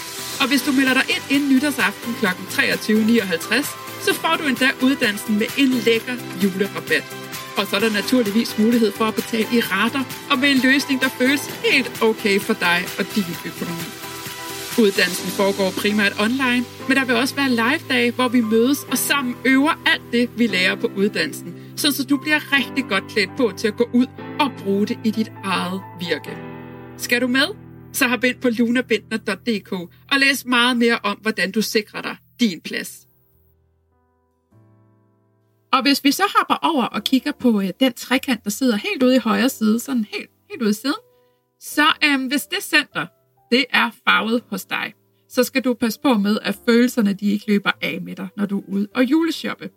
Og 0.41 0.47
hvis 0.47 0.61
du 0.61 0.71
melder 0.71 0.93
dig 0.93 1.05
ind 1.09 1.23
inden 1.29 1.49
nytårsaften 1.55 2.13
kl. 2.19 2.25
23.59, 2.25 4.05
så 4.05 4.11
får 4.21 4.35
du 4.39 4.43
endda 4.47 4.69
uddannelsen 4.81 5.39
med 5.39 5.47
en 5.57 5.69
lækker 5.85 6.15
julerabat. 6.43 7.05
Og 7.57 7.67
så 7.67 7.75
er 7.75 7.79
der 7.79 7.91
naturligvis 8.01 8.57
mulighed 8.57 8.91
for 8.91 9.05
at 9.05 9.15
betale 9.15 9.47
i 9.57 9.59
rater 9.59 10.03
og 10.31 10.39
med 10.39 10.49
en 10.51 10.57
løsning, 10.69 11.01
der 11.01 11.09
føles 11.09 11.43
helt 11.63 12.03
okay 12.03 12.39
for 12.39 12.53
dig 12.53 12.79
og 12.99 13.05
din 13.15 13.31
økonomi. 13.45 13.87
Uddannelsen 14.83 15.29
foregår 15.39 15.69
primært 15.81 16.13
online, 16.19 16.65
men 16.87 16.97
der 16.97 17.05
vil 17.05 17.15
også 17.15 17.35
være 17.35 17.49
live-dage, 17.49 18.11
hvor 18.11 18.27
vi 18.27 18.41
mødes 18.41 18.79
og 18.91 18.97
sammen 18.97 19.35
øver 19.45 19.73
alt 19.85 20.07
det, 20.11 20.29
vi 20.37 20.47
lærer 20.47 20.75
på 20.75 20.87
uddannelsen, 20.95 21.53
så 21.75 22.05
du 22.09 22.17
bliver 22.17 22.39
rigtig 22.57 22.85
godt 22.89 23.03
klædt 23.13 23.29
på 23.37 23.53
til 23.57 23.67
at 23.67 23.77
gå 23.77 23.89
ud 23.93 24.07
og 24.39 24.51
bruge 24.63 24.85
det 24.87 24.99
i 25.03 25.11
dit 25.11 25.31
eget 25.43 25.81
virke. 25.99 26.37
Skal 26.97 27.21
du 27.21 27.27
med? 27.27 27.65
så 27.95 28.07
har 28.07 28.17
bind 28.17 28.41
på 28.41 28.49
lunabindner.dk 28.49 29.71
og 30.11 30.19
læs 30.19 30.45
meget 30.45 30.77
mere 30.77 30.99
om, 31.03 31.17
hvordan 31.21 31.51
du 31.51 31.61
sikrer 31.61 32.01
dig 32.01 32.17
din 32.39 32.61
plads. 32.61 33.07
Og 35.73 35.81
hvis 35.81 36.03
vi 36.03 36.11
så 36.11 36.23
hopper 36.37 36.55
over 36.55 36.83
og 36.83 37.03
kigger 37.03 37.31
på 37.39 37.61
øh, 37.61 37.69
den 37.79 37.93
trekant, 37.93 38.43
der 38.43 38.49
sidder 38.49 38.75
helt 38.75 39.03
ude 39.03 39.15
i 39.15 39.19
højre 39.19 39.49
side, 39.49 39.79
sådan 39.79 40.05
helt, 40.13 40.29
helt 40.49 40.61
ude 40.61 40.69
i 40.69 40.73
siden, 40.73 40.95
så 41.59 41.85
øh, 42.03 42.27
hvis 42.27 42.43
det 42.43 42.63
center, 42.63 43.05
det 43.51 43.65
er 43.69 43.91
farvet 44.07 44.43
hos 44.49 44.65
dig, 44.65 44.93
så 45.29 45.43
skal 45.43 45.61
du 45.63 45.73
passe 45.73 45.99
på 45.99 46.13
med, 46.13 46.37
at 46.41 46.57
følelserne 46.65 47.13
de 47.13 47.31
ikke 47.31 47.47
løber 47.47 47.71
af 47.81 48.01
med 48.01 48.15
dig, 48.15 48.27
når 48.37 48.45
du 48.45 48.59
er 48.59 48.63
ude 48.67 48.87
og 48.95 49.03
juleshoppe. 49.03 49.69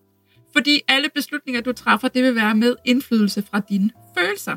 Fordi 0.53 0.81
alle 0.88 1.09
beslutninger, 1.15 1.61
du 1.61 1.73
træffer, 1.73 2.09
det 2.09 2.23
vil 2.23 2.35
være 2.35 2.55
med 2.55 2.77
indflydelse 2.85 3.43
fra 3.43 3.61
dine 3.61 3.91
følelser. 4.19 4.57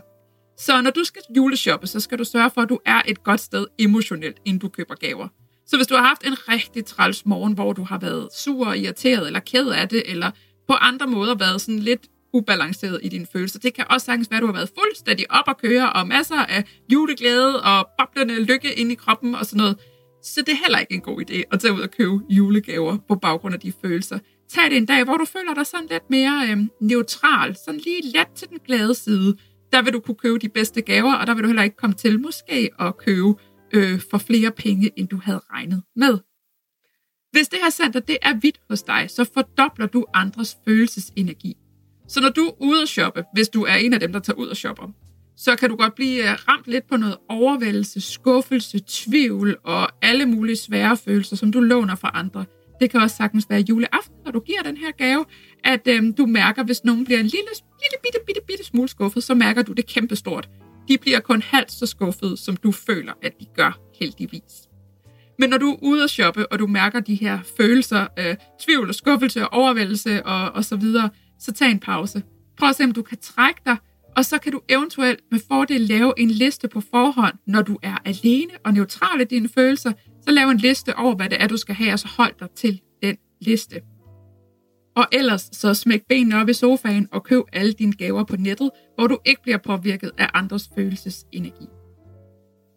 Så 0.57 0.81
når 0.81 0.91
du 0.91 1.03
skal 1.03 1.21
juleshoppe, 1.35 1.87
så 1.87 1.99
skal 1.99 2.17
du 2.19 2.23
sørge 2.23 2.49
for, 2.53 2.61
at 2.61 2.69
du 2.69 2.79
er 2.85 3.01
et 3.07 3.23
godt 3.23 3.41
sted 3.41 3.65
emotionelt, 3.79 4.37
inden 4.45 4.59
du 4.59 4.69
køber 4.69 4.95
gaver. 4.95 5.27
Så 5.67 5.77
hvis 5.77 5.87
du 5.87 5.95
har 5.95 6.01
haft 6.01 6.23
en 6.23 6.49
rigtig 6.49 6.85
træls 6.85 7.25
morgen, 7.25 7.53
hvor 7.53 7.73
du 7.73 7.83
har 7.83 7.99
været 7.99 8.29
sur 8.37 8.73
irriteret, 8.73 9.27
eller 9.27 9.39
ked 9.39 9.67
af 9.67 9.89
det, 9.89 10.03
eller 10.05 10.31
på 10.67 10.73
andre 10.73 11.07
måder 11.07 11.35
været 11.35 11.61
sådan 11.61 11.79
lidt 11.79 12.01
ubalanceret 12.33 12.99
i 13.03 13.09
dine 13.09 13.27
følelser. 13.33 13.59
Det 13.59 13.73
kan 13.73 13.85
også 13.89 14.05
sagtens 14.05 14.31
være, 14.31 14.37
at 14.37 14.41
du 14.41 14.47
har 14.47 14.53
været 14.53 14.71
fuldstændig 14.79 15.25
op 15.31 15.45
at 15.47 15.57
køre, 15.57 15.93
og 15.93 16.07
masser 16.07 16.35
af 16.35 16.63
juleglæde 16.91 17.63
og 17.63 17.87
boblende 17.99 18.43
lykke 18.43 18.73
ind 18.73 18.91
i 18.91 18.95
kroppen 18.95 19.35
og 19.35 19.45
sådan 19.45 19.57
noget. 19.57 19.77
Så 20.23 20.41
det 20.41 20.51
er 20.51 20.57
heller 20.63 20.79
ikke 20.79 20.93
en 20.93 21.01
god 21.01 21.21
idé 21.21 21.41
at 21.51 21.59
tage 21.59 21.73
ud 21.73 21.81
og 21.81 21.91
købe 21.91 22.19
julegaver 22.29 22.97
på 23.07 23.15
baggrund 23.15 23.53
af 23.53 23.59
de 23.59 23.73
følelser. 23.81 24.19
Tag 24.49 24.69
det 24.69 24.77
en 24.77 24.85
dag, 24.85 25.03
hvor 25.03 25.17
du 25.17 25.25
føler 25.25 25.53
dig 25.53 25.65
sådan 25.65 25.87
lidt 25.89 26.09
mere 26.09 26.47
øh, 26.49 26.57
neutral, 26.81 27.55
sådan 27.65 27.79
lige 27.79 28.01
let 28.13 28.27
til 28.35 28.49
den 28.49 28.59
glade 28.67 28.95
side. 28.95 29.37
Der 29.71 29.81
vil 29.81 29.93
du 29.93 29.99
kunne 29.99 30.15
købe 30.15 30.39
de 30.39 30.49
bedste 30.49 30.81
gaver, 30.81 31.13
og 31.13 31.27
der 31.27 31.33
vil 31.33 31.43
du 31.43 31.47
heller 31.47 31.63
ikke 31.63 31.75
komme 31.75 31.95
til 31.95 32.19
måske 32.19 32.69
at 32.79 32.97
købe 32.97 33.33
øh, 33.73 34.01
for 34.11 34.17
flere 34.17 34.51
penge, 34.51 34.91
end 34.99 35.07
du 35.07 35.19
havde 35.23 35.41
regnet 35.53 35.83
med. 35.95 36.17
Hvis 37.31 37.47
det 37.47 37.59
her 37.63 37.69
center 37.69 37.99
det 37.99 38.17
er 38.21 38.33
vidt 38.41 38.59
hos 38.69 38.83
dig, 38.83 39.05
så 39.09 39.29
fordobler 39.33 39.85
du 39.85 40.05
andres 40.13 40.57
følelsesenergi. 40.67 41.57
Så 42.07 42.21
når 42.21 42.29
du 42.29 42.45
er 42.45 42.61
ude 42.61 42.81
at 42.81 42.89
shoppe, 42.89 43.23
hvis 43.33 43.49
du 43.49 43.63
er 43.63 43.75
en 43.75 43.93
af 43.93 43.99
dem, 43.99 44.13
der 44.13 44.19
tager 44.19 44.37
ud 44.37 44.47
og 44.47 44.57
shopper, 44.57 44.87
så 45.37 45.55
kan 45.55 45.69
du 45.69 45.75
godt 45.75 45.95
blive 45.95 46.31
øh, 46.31 46.37
ramt 46.47 46.67
lidt 46.67 46.87
på 46.87 46.97
noget 46.97 47.17
overvældelse, 47.29 48.01
skuffelse, 48.01 48.79
tvivl 48.87 49.57
og 49.63 49.89
alle 50.01 50.25
mulige 50.25 50.55
svære 50.55 50.97
følelser, 50.97 51.35
som 51.35 51.51
du 51.51 51.59
låner 51.59 51.95
fra 51.95 52.11
andre. 52.13 52.45
Det 52.81 52.89
kan 52.89 53.01
også 53.01 53.15
sagtens 53.15 53.45
være 53.49 53.65
juleaften, 53.69 54.15
når 54.25 54.31
du 54.31 54.39
giver 54.39 54.61
den 54.61 54.77
her 54.77 54.91
gave, 54.91 55.25
at 55.63 55.87
øhm, 55.87 56.13
du 56.13 56.25
mærker, 56.25 56.63
hvis 56.63 56.83
nogen 56.83 57.05
bliver 57.05 57.19
en 57.19 57.25
lille, 57.25 57.51
lille 57.83 57.97
bitte, 58.03 58.19
bitte 58.27 58.40
smule 58.71 58.89
skuffet, 58.89 59.23
så 59.23 59.35
mærker 59.35 59.61
du 59.61 59.73
det 59.73 59.87
kæmpestort. 59.87 60.49
De 60.87 60.97
bliver 60.97 61.19
kun 61.19 61.41
halvt 61.41 61.71
så 61.71 61.85
skuffet, 61.85 62.39
som 62.39 62.55
du 62.55 62.71
føler, 62.71 63.13
at 63.23 63.39
de 63.39 63.45
gør 63.55 63.79
heldigvis. 63.99 64.67
Men 65.39 65.49
når 65.49 65.57
du 65.57 65.71
er 65.71 65.77
ude 65.81 66.03
at 66.03 66.09
shoppe, 66.09 66.51
og 66.51 66.59
du 66.59 66.67
mærker 66.67 66.99
de 66.99 67.15
her 67.15 67.39
følelser, 67.57 68.07
af 68.17 68.37
tvivl 68.65 68.89
og 68.89 68.95
skuffelse 68.95 69.47
og 69.47 69.53
overvældelse 69.53 70.25
og, 70.25 70.51
og 70.51 70.65
så 70.65 70.75
videre, 70.75 71.09
så 71.39 71.51
tag 71.51 71.71
en 71.71 71.79
pause. 71.79 72.23
Prøv 72.57 72.69
at 72.69 72.75
se, 72.75 72.83
om 72.83 72.91
du 72.91 73.01
kan 73.01 73.17
trække 73.17 73.61
dig, 73.65 73.77
og 74.17 74.25
så 74.25 74.37
kan 74.37 74.51
du 74.51 74.61
eventuelt 74.69 75.19
med 75.31 75.39
fordel 75.47 75.81
lave 75.81 76.13
en 76.17 76.31
liste 76.31 76.67
på 76.67 76.81
forhånd, 76.91 77.35
når 77.47 77.61
du 77.61 77.77
er 77.83 77.97
alene 78.05 78.51
og 78.65 78.73
neutral 78.73 79.21
i 79.21 79.23
dine 79.23 79.49
følelser. 79.49 79.91
Så 80.25 80.31
lav 80.31 80.49
en 80.49 80.57
liste 80.57 80.95
over, 80.95 81.15
hvad 81.15 81.29
det 81.29 81.41
er, 81.41 81.47
du 81.47 81.57
skal 81.57 81.75
have, 81.75 81.93
og 81.93 81.99
så 81.99 82.07
hold 82.07 82.33
dig 82.39 82.49
til 82.55 82.81
den 83.03 83.17
liste. 83.41 83.81
Og 84.95 85.05
ellers 85.11 85.49
så 85.51 85.73
smæk 85.73 86.01
benene 86.09 86.41
op 86.41 86.49
i 86.49 86.53
sofaen 86.53 87.07
og 87.11 87.23
køb 87.23 87.43
alle 87.53 87.73
dine 87.73 87.93
gaver 87.93 88.23
på 88.23 88.35
nettet, 88.37 88.69
hvor 88.95 89.07
du 89.07 89.17
ikke 89.25 89.41
bliver 89.41 89.57
påvirket 89.57 90.11
af 90.17 90.29
andres 90.33 90.69
følelsesenergi. 90.75 91.67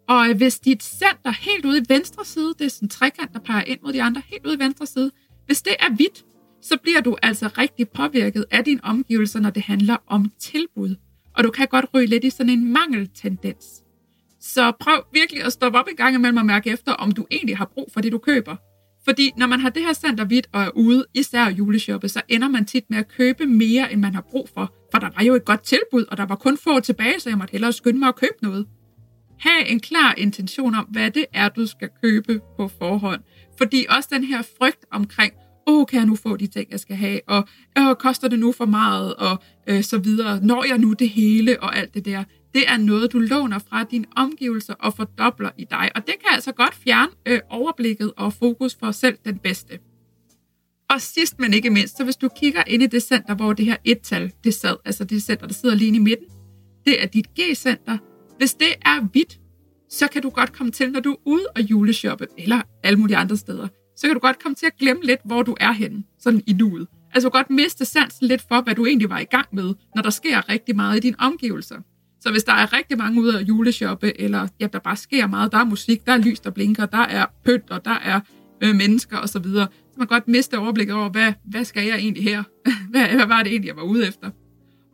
Og 0.07 0.29
øh, 0.29 0.37
hvis 0.37 0.59
dit 0.59 0.83
center 0.83 1.31
helt 1.31 1.65
ude 1.65 1.77
i 1.77 1.85
venstre 1.89 2.25
side, 2.25 2.53
det 2.59 2.65
er 2.65 2.69
sådan 2.69 2.85
en 2.85 2.89
trekant, 2.89 3.33
der 3.33 3.39
peger 3.39 3.63
ind 3.63 3.79
mod 3.83 3.93
de 3.93 4.03
andre, 4.03 4.21
helt 4.25 4.45
ude 4.45 4.55
i 4.55 4.59
venstre 4.59 4.85
side, 4.85 5.11
hvis 5.45 5.61
det 5.61 5.75
er 5.79 5.95
hvidt, 5.95 6.25
så 6.61 6.77
bliver 6.83 7.01
du 7.01 7.17
altså 7.23 7.49
rigtig 7.57 7.89
påvirket 7.89 8.45
af 8.51 8.63
dine 8.63 8.79
omgivelser, 8.83 9.39
når 9.39 9.49
det 9.49 9.63
handler 9.63 9.97
om 10.07 10.31
tilbud. 10.39 10.95
Og 11.37 11.43
du 11.43 11.51
kan 11.51 11.67
godt 11.67 11.85
ryge 11.93 12.07
lidt 12.07 12.23
i 12.23 12.29
sådan 12.29 12.49
en 12.49 12.73
mangeltendens. 12.73 13.65
Så 14.39 14.71
prøv 14.79 15.03
virkelig 15.13 15.43
at 15.43 15.53
stoppe 15.53 15.79
op 15.79 15.87
en 15.87 15.95
gang 15.95 16.15
imellem 16.15 16.37
og 16.37 16.45
mærke 16.45 16.69
efter, 16.69 16.91
om 16.91 17.11
du 17.11 17.25
egentlig 17.31 17.57
har 17.57 17.65
brug 17.65 17.89
for 17.93 18.01
det, 18.01 18.11
du 18.11 18.17
køber. 18.17 18.55
Fordi 19.05 19.31
når 19.37 19.47
man 19.47 19.59
har 19.59 19.69
det 19.69 19.81
her 19.81 19.93
center 19.93 20.25
hvidt 20.25 20.47
og 20.51 20.61
er 20.61 20.69
ude, 20.75 21.05
især 21.13 21.49
juleshoppe, 21.49 22.09
så 22.09 22.21
ender 22.29 22.47
man 22.47 22.65
tit 22.65 22.83
med 22.89 22.97
at 22.97 23.07
købe 23.07 23.45
mere, 23.45 23.91
end 23.91 24.01
man 24.01 24.13
har 24.13 24.21
brug 24.21 24.49
for. 24.53 24.73
For 24.91 24.99
der 24.99 25.09
var 25.17 25.23
jo 25.23 25.33
et 25.33 25.45
godt 25.45 25.63
tilbud, 25.63 26.05
og 26.11 26.17
der 26.17 26.25
var 26.25 26.35
kun 26.35 26.57
få 26.57 26.79
tilbage, 26.79 27.19
så 27.19 27.29
jeg 27.29 27.37
måtte 27.37 27.51
hellere 27.51 27.73
skynde 27.73 27.99
mig 27.99 28.07
at 28.07 28.15
købe 28.15 28.37
noget. 28.41 28.67
Ha' 29.39 29.63
en 29.67 29.79
klar 29.79 30.13
intention 30.17 30.75
om, 30.75 30.85
hvad 30.85 31.11
det 31.11 31.25
er, 31.33 31.49
du 31.49 31.65
skal 31.67 31.89
købe 32.03 32.41
på 32.57 32.67
forhånd. 32.67 33.21
Fordi 33.57 33.85
også 33.89 34.09
den 34.11 34.23
her 34.23 34.41
frygt 34.59 34.85
omkring, 34.91 35.33
åh, 35.67 35.79
oh, 35.79 35.85
kan 35.85 35.99
jeg 35.99 36.05
nu 36.05 36.15
få 36.15 36.37
de 36.37 36.47
ting, 36.47 36.71
jeg 36.71 36.79
skal 36.79 36.95
have, 36.95 37.19
og 37.27 37.47
åh, 37.79 37.95
koster 37.95 38.27
det 38.27 38.39
nu 38.39 38.51
for 38.51 38.65
meget, 38.65 39.15
og 39.15 39.43
øh, 39.67 39.83
så 39.83 39.97
videre. 39.97 40.45
Når 40.45 40.65
jeg 40.67 40.77
nu 40.77 40.93
det 40.93 41.09
hele, 41.09 41.63
og 41.63 41.77
alt 41.77 41.93
det 41.93 42.05
der, 42.05 42.23
det 42.55 42.69
er 42.69 42.77
noget, 42.77 43.13
du 43.13 43.19
låner 43.19 43.59
fra 43.59 43.83
dine 43.83 44.05
omgivelser 44.15 44.73
og 44.73 44.93
fordobler 44.93 45.49
i 45.57 45.65
dig. 45.71 45.91
Og 45.95 46.07
det 46.07 46.15
kan 46.19 46.29
altså 46.33 46.51
godt 46.51 46.75
fjerne 46.75 47.11
øh, 47.25 47.39
overblikket 47.49 48.13
og 48.17 48.33
fokus 48.33 48.75
for 48.75 48.91
selv 48.91 49.17
den 49.25 49.37
bedste. 49.37 49.79
Og 50.89 51.01
sidst, 51.01 51.39
men 51.39 51.53
ikke 51.53 51.69
mindst, 51.69 51.97
så 51.97 52.03
hvis 52.03 52.15
du 52.15 52.29
kigger 52.35 52.63
ind 52.67 52.83
i 52.83 52.87
det 52.87 53.03
center, 53.03 53.35
hvor 53.35 53.53
det 53.53 53.65
her 53.65 53.77
et-tal, 53.83 54.33
det 54.43 54.53
sad, 54.53 54.75
altså 54.85 55.03
det 55.03 55.23
center, 55.23 55.47
der 55.47 55.53
sidder 55.53 55.75
lige 55.75 55.95
i 55.95 55.99
midten, 55.99 56.27
det 56.85 57.03
er 57.03 57.07
dit 57.07 57.27
G-center. 57.39 57.97
Hvis 58.37 58.53
det 58.53 58.73
er 58.81 59.01
hvidt, 59.01 59.39
så 59.89 60.07
kan 60.07 60.21
du 60.21 60.29
godt 60.29 60.53
komme 60.53 60.71
til, 60.71 60.91
når 60.91 60.99
du 60.99 61.11
er 61.11 61.17
ude 61.25 61.47
og 61.55 61.61
juleshoppe, 61.61 62.27
eller 62.37 62.61
alle 62.83 62.99
mulige 62.99 63.17
andre 63.17 63.37
steder, 63.37 63.67
så 63.97 64.07
kan 64.07 64.13
du 64.13 64.19
godt 64.19 64.43
komme 64.43 64.55
til 64.55 64.65
at 64.65 64.77
glemme 64.79 65.03
lidt, 65.03 65.19
hvor 65.25 65.41
du 65.41 65.55
er 65.59 65.71
henne, 65.71 66.03
sådan 66.19 66.41
i 66.47 66.53
nuet. 66.53 66.87
Altså 67.13 67.29
godt 67.29 67.49
miste 67.49 67.85
sansen 67.85 68.27
lidt 68.27 68.45
for, 68.47 68.61
hvad 68.61 68.75
du 68.75 68.85
egentlig 68.85 69.09
var 69.09 69.19
i 69.19 69.25
gang 69.25 69.47
med, 69.51 69.73
når 69.95 70.01
der 70.01 70.09
sker 70.09 70.49
rigtig 70.49 70.75
meget 70.75 70.97
i 70.97 70.99
dine 70.99 71.15
omgivelser. 71.19 71.81
Så 72.25 72.31
hvis 72.31 72.43
der 72.43 72.53
er 72.53 72.73
rigtig 72.73 72.97
mange 72.97 73.21
ude 73.21 73.39
at 73.39 73.47
juleshoppe, 73.47 74.21
eller 74.21 74.47
ja, 74.59 74.67
der 74.67 74.79
bare 74.79 74.95
sker 74.95 75.27
meget, 75.27 75.51
der 75.51 75.57
er 75.57 75.63
musik, 75.63 76.05
der 76.05 76.11
er 76.11 76.17
lys, 76.17 76.39
der 76.39 76.49
blinker, 76.49 76.85
der 76.85 76.97
er 76.97 77.25
pynt, 77.45 77.71
og 77.71 77.85
der 77.85 77.91
er 77.91 78.19
øh, 78.63 78.75
mennesker 78.75 79.17
osv., 79.17 79.27
så, 79.27 79.39
videre, 79.39 79.67
så 79.91 79.95
man 79.97 80.07
godt 80.07 80.27
miste 80.27 80.57
overblikket 80.57 80.95
over, 80.95 81.09
hvad, 81.09 81.33
hvad 81.45 81.65
skal 81.65 81.87
jeg 81.87 81.97
egentlig 81.97 82.23
her? 82.23 82.43
hvad, 82.91 83.07
hvad 83.07 83.25
var 83.25 83.43
det 83.43 83.51
egentlig, 83.51 83.67
jeg 83.67 83.75
var 83.75 83.83
ude 83.83 84.07
efter? 84.07 84.29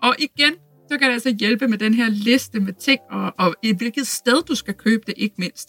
Og 0.01 0.15
igen, 0.19 0.53
så 0.91 0.97
kan 0.97 1.07
det 1.07 1.13
altså 1.13 1.35
hjælpe 1.39 1.67
med 1.67 1.77
den 1.77 1.93
her 1.93 2.09
liste 2.09 2.59
med 2.59 2.73
ting, 2.73 2.99
og, 3.11 3.33
og 3.37 3.55
i 3.63 3.73
hvilket 3.73 4.07
sted 4.07 4.43
du 4.43 4.55
skal 4.55 4.73
købe 4.73 5.03
det, 5.07 5.13
ikke 5.17 5.35
mindst. 5.37 5.67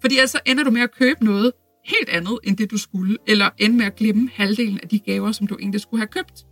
Fordi 0.00 0.18
altså 0.18 0.40
ender 0.46 0.64
du 0.64 0.70
med 0.70 0.82
at 0.82 0.94
købe 0.94 1.24
noget, 1.24 1.52
helt 1.84 2.08
andet 2.08 2.38
end 2.44 2.56
det, 2.56 2.70
du 2.70 2.78
skulle, 2.78 3.16
eller 3.26 3.50
ender 3.58 3.76
med 3.76 3.86
at 3.86 3.96
glemme 3.96 4.30
halvdelen 4.32 4.80
af 4.82 4.88
de 4.88 4.98
gaver, 4.98 5.32
som 5.32 5.46
du 5.46 5.56
egentlig 5.60 5.80
skulle 5.80 6.00
have 6.00 6.08
købt. 6.08 6.44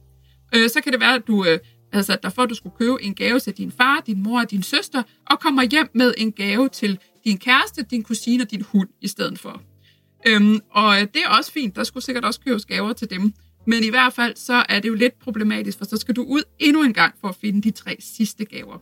Øh, 0.55 0.71
så 0.71 0.81
kan 0.81 0.93
det 0.93 1.01
være, 1.01 1.15
at 1.15 1.23
du 1.27 1.45
øh, 1.45 1.59
altså, 1.97 2.19
derfor 2.23 2.43
at 2.43 2.51
du 2.51 2.55
skulle 2.55 2.77
købe 2.79 3.03
en 3.03 3.15
gave 3.15 3.41
til 3.41 3.53
din 3.53 3.73
far, 3.73 4.03
din 4.07 4.23
mor 4.23 4.41
og 4.41 4.51
din 4.51 4.63
søster, 4.63 5.03
og 5.27 5.41
kommer 5.41 5.63
hjem 5.63 5.91
med 5.95 6.15
en 6.17 6.33
gave 6.33 6.69
til 6.69 6.99
din 7.25 7.39
kæreste, 7.39 7.83
din 7.83 8.03
kusine 8.03 8.43
og 8.43 8.51
din 8.51 8.63
hund 8.63 8.89
i 9.01 9.09
stedet 9.09 9.39
for. 9.39 9.63
Øhm, 10.27 10.61
og 10.71 10.97
det 11.01 11.23
er 11.25 11.29
også 11.29 11.53
fint, 11.53 11.77
der 11.77 11.85
skulle 11.85 12.05
sikkert 12.05 12.25
også 12.25 12.41
købes 12.41 12.67
gaver 12.67 12.93
til 12.93 13.11
dem. 13.11 13.33
Men 13.67 13.85
i 13.85 13.91
hvert 13.91 14.13
fald, 14.13 14.37
så 14.37 14.65
er 14.69 14.81
det 14.81 14.89
jo 14.89 14.95
lidt 14.95 15.19
problematisk, 15.19 15.79
for 15.79 15.85
så 15.85 15.97
skal 15.97 16.17
du 16.17 16.23
ud 16.23 16.43
endnu 16.59 16.83
en 16.83 16.93
gang 16.93 17.15
for 17.21 17.29
at 17.29 17.37
finde 17.41 17.63
de 17.63 17.71
tre 17.71 17.97
sidste 18.01 18.45
gaver. 18.45 18.79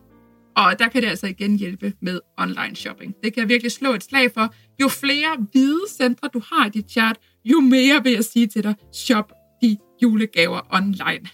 Og 0.57 0.79
der 0.79 0.89
kan 0.89 1.03
det 1.03 1.09
altså 1.09 1.27
igen 1.27 1.59
hjælpe 1.59 1.93
med 2.01 2.21
online 2.39 2.77
shopping. 2.77 3.15
Det 3.25 3.35
kan 3.35 3.41
jeg 3.41 3.49
virkelig 3.49 3.73
slå 3.73 3.95
et 3.95 4.03
slag 4.03 4.33
for. 4.33 4.55
Jo 4.81 4.89
flere 4.89 5.47
hvide 5.53 5.81
centre 5.91 6.29
du 6.35 6.43
har 6.53 6.67
i 6.67 6.71
dit 6.71 6.91
chart, 6.91 7.17
jo 7.45 7.61
mere 7.61 8.03
vil 8.03 8.13
jeg 8.13 8.25
sige 8.25 8.47
til 8.47 8.63
dig, 8.63 8.75
shop 8.93 9.33
de 9.63 9.77
julegaver 10.03 10.61
online. 10.71 11.29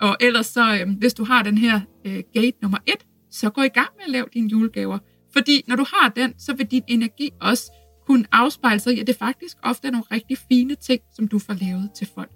Og 0.00 0.16
ellers 0.20 0.46
så, 0.46 0.74
øh, 0.74 0.98
hvis 0.98 1.14
du 1.14 1.24
har 1.24 1.42
den 1.42 1.58
her 1.58 1.80
øh, 2.04 2.22
gate 2.34 2.56
nummer 2.62 2.78
et, 2.86 3.06
så 3.30 3.50
gå 3.50 3.62
i 3.62 3.68
gang 3.68 3.88
med 3.96 4.04
at 4.04 4.10
lave 4.10 4.26
dine 4.34 4.48
julegaver. 4.48 4.98
Fordi 5.32 5.64
når 5.66 5.76
du 5.76 5.84
har 5.94 6.08
den, 6.08 6.34
så 6.38 6.54
vil 6.54 6.66
din 6.66 6.82
energi 6.88 7.30
også 7.40 7.72
kunne 8.06 8.24
afspejle 8.32 8.80
sig 8.80 8.96
i, 8.96 9.00
at 9.00 9.06
det 9.06 9.16
faktisk 9.16 9.56
ofte 9.62 9.88
er 9.88 9.92
nogle 9.92 10.04
rigtig 10.10 10.38
fine 10.48 10.74
ting, 10.74 11.00
som 11.14 11.28
du 11.28 11.38
får 11.38 11.54
lavet 11.60 11.90
til 11.96 12.08
folk. 12.14 12.30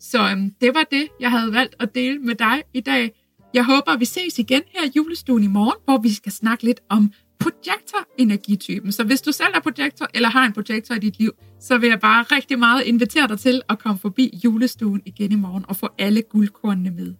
Så 0.00 0.30
øhm, 0.30 0.50
det 0.60 0.74
var 0.74 0.84
det, 0.90 1.08
jeg 1.20 1.30
havde 1.30 1.52
valgt 1.52 1.74
at 1.80 1.94
dele 1.94 2.18
med 2.18 2.34
dig 2.34 2.62
i 2.74 2.80
dag. 2.80 3.10
Jeg 3.54 3.64
håber, 3.64 3.96
vi 3.96 4.04
ses 4.04 4.38
igen 4.38 4.62
her 4.68 4.84
i 4.84 4.90
julestuen 4.96 5.42
i 5.42 5.46
morgen, 5.46 5.80
hvor 5.84 5.98
vi 5.98 6.14
skal 6.14 6.32
snakke 6.32 6.64
lidt 6.64 6.80
om 6.88 7.12
projektor-energitypen. 7.40 8.92
Så 8.92 9.04
hvis 9.04 9.22
du 9.22 9.32
selv 9.32 9.52
er 9.54 9.60
projektor 9.60 10.06
eller 10.14 10.28
har 10.28 10.46
en 10.46 10.52
projektor 10.52 10.94
i 10.94 10.98
dit 10.98 11.18
liv, 11.18 11.32
så 11.60 11.78
vil 11.78 11.88
jeg 11.88 12.00
bare 12.00 12.22
rigtig 12.22 12.58
meget 12.58 12.82
invitere 12.82 13.28
dig 13.28 13.38
til 13.38 13.62
at 13.68 13.78
komme 13.78 13.98
forbi 13.98 14.40
julestuen 14.44 15.02
igen 15.06 15.32
i 15.32 15.36
morgen 15.36 15.64
og 15.68 15.76
få 15.76 15.88
alle 15.98 16.22
guldkornene 16.22 16.90
med. 16.90 17.14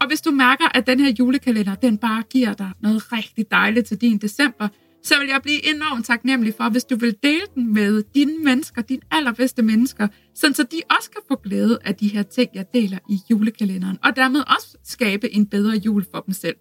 Og 0.00 0.08
hvis 0.08 0.20
du 0.20 0.30
mærker, 0.30 0.64
at 0.74 0.86
den 0.86 1.00
her 1.00 1.12
julekalender, 1.18 1.74
den 1.74 1.98
bare 1.98 2.22
giver 2.30 2.52
dig 2.52 2.70
noget 2.80 3.12
rigtig 3.12 3.50
dejligt 3.50 3.86
til 3.86 4.00
din 4.00 4.18
december, 4.18 4.68
så 5.02 5.18
vil 5.18 5.28
jeg 5.28 5.40
blive 5.42 5.74
enormt 5.74 6.06
taknemmelig 6.06 6.54
for, 6.54 6.68
hvis 6.68 6.84
du 6.84 6.96
vil 6.96 7.16
dele 7.22 7.46
den 7.54 7.74
med 7.74 8.02
dine 8.14 8.38
mennesker, 8.44 8.82
dine 8.82 9.02
allerbedste 9.10 9.62
mennesker, 9.62 10.08
sådan 10.34 10.54
så 10.54 10.62
de 10.62 10.80
også 10.96 11.10
kan 11.10 11.20
få 11.28 11.40
glæde 11.44 11.78
af 11.84 11.94
de 11.94 12.08
her 12.08 12.22
ting, 12.22 12.50
jeg 12.54 12.64
deler 12.74 12.98
i 13.08 13.18
julekalenderen, 13.30 13.98
og 14.04 14.16
dermed 14.16 14.40
også 14.56 14.76
skabe 14.84 15.34
en 15.34 15.46
bedre 15.46 15.76
jul 15.76 16.04
for 16.10 16.20
dem 16.20 16.34
selv. 16.34 16.56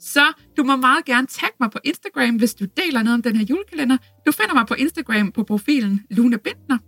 Så 0.00 0.32
du 0.56 0.62
må 0.62 0.76
meget 0.76 1.04
gerne 1.04 1.26
tagge 1.26 1.56
mig 1.60 1.70
på 1.70 1.78
Instagram, 1.84 2.36
hvis 2.36 2.54
du 2.54 2.64
deler 2.64 3.02
noget 3.02 3.14
om 3.14 3.22
den 3.22 3.36
her 3.36 3.44
julekalender. 3.44 3.96
Du 4.26 4.32
finder 4.32 4.54
mig 4.54 4.66
på 4.66 4.74
Instagram 4.74 5.32
på 5.32 5.44
profilen 5.44 6.06
Luna 6.10 6.36
Bindner. 6.36 6.78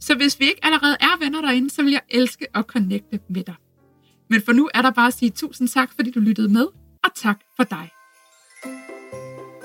Så 0.00 0.14
hvis 0.14 0.40
vi 0.40 0.44
ikke 0.44 0.64
allerede 0.64 0.96
er 1.00 1.18
venner 1.18 1.40
derinde, 1.40 1.70
så 1.70 1.82
vil 1.82 1.92
jeg 1.92 2.02
elske 2.10 2.46
at 2.54 2.64
connecte 2.64 3.20
med 3.30 3.44
dig. 3.44 3.54
Men 4.30 4.42
for 4.42 4.52
nu 4.52 4.68
er 4.74 4.82
der 4.82 4.90
bare 4.90 5.06
at 5.06 5.14
sige 5.14 5.30
tusind 5.30 5.68
tak, 5.68 5.90
fordi 5.94 6.10
du 6.10 6.20
lyttede 6.20 6.48
med, 6.48 6.66
og 7.04 7.10
tak 7.14 7.40
for 7.56 7.64
dig. 7.64 7.90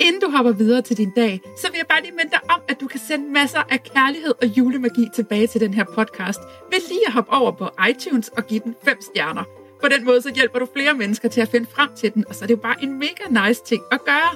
Inden 0.01 0.21
du 0.21 0.29
hopper 0.29 0.51
videre 0.51 0.81
til 0.81 0.97
din 0.97 1.11
dag, 1.15 1.41
så 1.61 1.67
vil 1.71 1.77
jeg 1.77 1.87
bare 1.89 2.01
lige 2.01 2.11
minde 2.11 2.31
dig 2.31 2.51
om, 2.51 2.61
at 2.69 2.81
du 2.81 2.87
kan 2.87 2.99
sende 2.99 3.31
masser 3.31 3.59
af 3.69 3.83
kærlighed 3.83 4.33
og 4.41 4.57
julemagi 4.57 5.07
tilbage 5.15 5.47
til 5.47 5.61
den 5.61 5.73
her 5.73 5.85
podcast 5.95 6.39
ved 6.71 6.87
lige 6.89 7.07
at 7.07 7.13
hoppe 7.13 7.31
over 7.31 7.51
på 7.51 7.69
iTunes 7.89 8.29
og 8.29 8.47
give 8.47 8.59
den 8.59 8.75
5 8.85 8.97
stjerner. 9.01 9.60
På 9.81 9.87
den 9.87 10.05
måde 10.05 10.21
så 10.21 10.31
hjælper 10.35 10.59
du 10.59 10.67
flere 10.73 10.93
mennesker 10.93 11.29
til 11.29 11.41
at 11.41 11.47
finde 11.47 11.67
frem 11.75 11.89
til 11.95 12.13
den, 12.13 12.25
og 12.29 12.35
så 12.35 12.45
er 12.45 12.47
det 12.47 12.53
jo 12.55 12.59
bare 12.59 12.83
en 12.83 12.99
mega 12.99 13.47
nice 13.47 13.63
ting 13.63 13.83
at 13.91 14.05
gøre. 14.05 14.31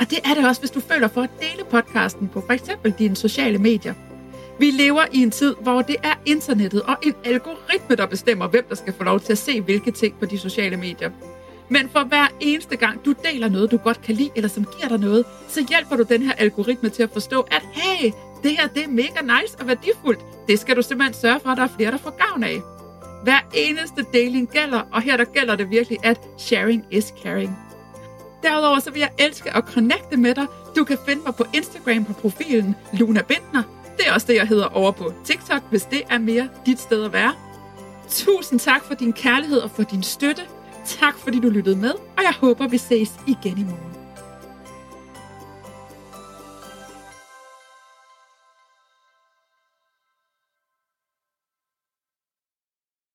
Og 0.00 0.10
det 0.10 0.18
er 0.24 0.34
det 0.34 0.48
også, 0.48 0.60
hvis 0.60 0.70
du 0.70 0.80
føler 0.80 1.08
for 1.08 1.22
at 1.22 1.30
dele 1.40 1.64
podcasten 1.70 2.28
på 2.28 2.40
f.eks. 2.48 2.70
dine 2.98 3.16
sociale 3.16 3.58
medier. 3.58 3.94
Vi 4.58 4.70
lever 4.70 5.02
i 5.12 5.22
en 5.22 5.30
tid, 5.30 5.54
hvor 5.60 5.82
det 5.82 5.96
er 6.02 6.14
internettet 6.26 6.82
og 6.82 6.96
en 7.02 7.14
algoritme, 7.24 7.96
der 7.96 8.06
bestemmer, 8.06 8.48
hvem 8.48 8.64
der 8.68 8.74
skal 8.74 8.92
få 8.92 9.04
lov 9.04 9.20
til 9.20 9.32
at 9.32 9.38
se 9.38 9.60
hvilke 9.60 9.90
ting 9.90 10.18
på 10.18 10.26
de 10.26 10.38
sociale 10.38 10.76
medier. 10.76 11.10
Men 11.68 11.88
for 11.88 12.04
hver 12.04 12.26
eneste 12.40 12.76
gang, 12.76 13.04
du 13.04 13.14
deler 13.24 13.48
noget, 13.48 13.70
du 13.70 13.76
godt 13.76 14.02
kan 14.02 14.14
lide, 14.14 14.30
eller 14.36 14.48
som 14.48 14.64
giver 14.64 14.88
dig 14.88 14.98
noget, 14.98 15.24
så 15.48 15.66
hjælper 15.68 15.96
du 15.96 16.02
den 16.02 16.22
her 16.22 16.32
algoritme 16.32 16.88
til 16.88 17.02
at 17.02 17.10
forstå, 17.12 17.40
at 17.40 17.62
hey, 17.72 18.10
det 18.42 18.50
her 18.50 18.66
det 18.66 18.84
er 18.84 18.88
mega 18.88 19.20
nice 19.40 19.56
og 19.60 19.66
værdifuldt. 19.66 20.20
Det 20.48 20.58
skal 20.58 20.76
du 20.76 20.82
simpelthen 20.82 21.14
sørge 21.14 21.40
for, 21.40 21.50
at 21.50 21.56
der 21.56 21.64
er 21.64 21.68
flere, 21.76 21.90
der 21.90 21.98
får 21.98 22.10
gavn 22.10 22.44
af. 22.44 22.60
Hver 23.22 23.38
eneste 23.54 24.04
deling 24.12 24.50
gælder, 24.50 24.82
og 24.92 25.02
her 25.02 25.16
der 25.16 25.24
gælder 25.24 25.56
det 25.56 25.70
virkelig, 25.70 25.98
at 26.02 26.20
sharing 26.38 26.84
is 26.90 27.14
caring. 27.22 27.58
Derudover 28.42 28.78
så 28.78 28.90
vil 28.90 29.00
jeg 29.00 29.10
elske 29.18 29.56
at 29.56 29.64
connecte 29.64 30.16
med 30.16 30.34
dig. 30.34 30.46
Du 30.76 30.84
kan 30.84 30.98
finde 31.06 31.22
mig 31.26 31.34
på 31.34 31.44
Instagram 31.54 32.04
på 32.04 32.12
profilen 32.12 32.76
Luna 32.92 33.22
Bindner. 33.22 33.62
Det 33.96 34.08
er 34.08 34.12
også 34.12 34.26
det, 34.26 34.34
jeg 34.34 34.46
hedder 34.46 34.66
over 34.66 34.92
på 34.92 35.12
TikTok, 35.24 35.62
hvis 35.70 35.82
det 35.82 36.02
er 36.10 36.18
mere 36.18 36.48
dit 36.66 36.80
sted 36.80 37.04
at 37.04 37.12
være. 37.12 37.32
Tusind 38.08 38.60
tak 38.60 38.84
for 38.84 38.94
din 38.94 39.12
kærlighed 39.12 39.58
og 39.58 39.70
for 39.70 39.82
din 39.82 40.02
støtte. 40.02 40.42
Tak 40.84 41.18
fordi 41.18 41.40
du 41.40 41.48
lyttede 41.48 41.76
med, 41.76 41.90
og 41.90 42.22
jeg 42.22 42.34
håber, 42.40 42.68
vi 42.68 42.78
ses 42.78 43.12
igen 43.26 43.58
i 43.58 43.62
morgen. 43.62 43.89